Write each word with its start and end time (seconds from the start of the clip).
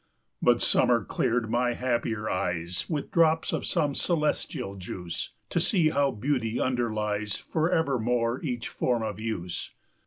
But 0.41 0.63
Summer 0.63 1.05
cleared 1.05 1.47
my 1.51 1.75
happier 1.75 2.27
eyes 2.27 2.87
With 2.89 3.11
drops 3.11 3.53
of 3.53 3.67
some 3.67 3.93
celestial 3.93 4.75
juice, 4.75 5.33
30 5.51 5.51
To 5.51 5.59
see 5.59 5.89
how 5.89 6.09
Beauty 6.09 6.59
underlies, 6.59 7.37
Forevermore 7.37 8.41
each 8.41 8.67
form 8.67 9.03
of 9.03 9.21
use. 9.21 9.69